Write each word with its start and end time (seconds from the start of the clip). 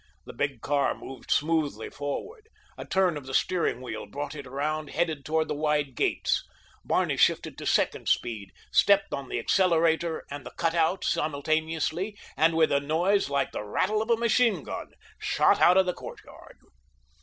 The 0.25 0.33
big 0.33 0.61
car 0.61 0.95
moved 0.95 1.29
smoothly 1.29 1.91
forward. 1.91 2.49
A 2.75 2.85
turn 2.87 3.17
of 3.17 3.27
the 3.27 3.35
steering 3.35 3.81
wheel 3.83 4.07
brought 4.07 4.33
it 4.33 4.47
around 4.47 4.89
headed 4.89 5.23
toward 5.23 5.47
the 5.47 5.53
wide 5.53 5.93
gates. 5.93 6.43
Barney 6.83 7.17
shifted 7.17 7.55
to 7.59 7.67
second 7.67 8.09
speed, 8.09 8.51
stepped 8.71 9.13
on 9.13 9.29
the 9.29 9.37
accelerator 9.37 10.23
and 10.31 10.43
the 10.43 10.53
cut 10.57 10.73
out 10.73 11.03
simultaneously, 11.03 12.17
and 12.35 12.55
with 12.57 12.71
a 12.71 12.79
noise 12.79 13.29
like 13.29 13.51
the 13.51 13.63
rattle 13.63 14.01
of 14.01 14.09
a 14.09 14.17
machine 14.17 14.63
gun, 14.63 14.93
shot 15.19 15.61
out 15.61 15.77
of 15.77 15.85
the 15.85 15.93
courtyard. 15.93 16.57